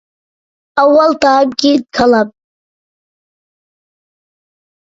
ئاۋۋال 0.83 1.13
تائام، 1.25 1.51
كېيىن 1.63 1.83
كالام. 1.99 2.31